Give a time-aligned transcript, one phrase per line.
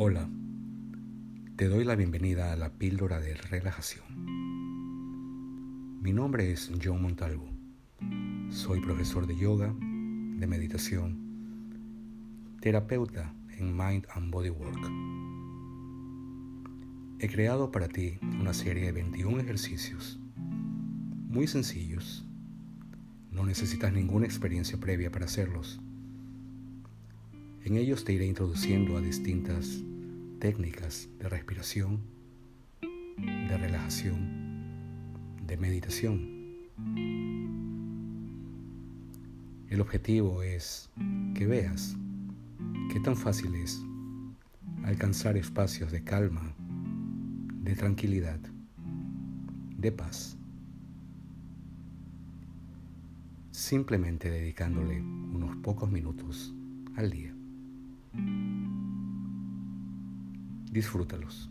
[0.00, 0.30] Hola,
[1.56, 4.04] te doy la bienvenida a la píldora de relajación.
[6.00, 7.48] Mi nombre es John Montalvo.
[8.48, 11.18] Soy profesor de yoga, de meditación,
[12.60, 14.88] terapeuta en Mind and Body Work.
[17.18, 22.24] He creado para ti una serie de 21 ejercicios muy sencillos.
[23.32, 25.80] No necesitas ninguna experiencia previa para hacerlos.
[27.68, 29.84] En ellos te iré introduciendo a distintas
[30.38, 32.00] técnicas de respiración,
[33.20, 36.46] de relajación, de meditación.
[39.68, 40.88] El objetivo es
[41.34, 41.94] que veas
[42.90, 43.84] qué tan fácil es
[44.84, 46.54] alcanzar espacios de calma,
[47.64, 48.40] de tranquilidad,
[49.76, 50.38] de paz,
[53.50, 56.54] simplemente dedicándole unos pocos minutos
[56.96, 57.37] al día.
[60.70, 61.48] Disfrútalos.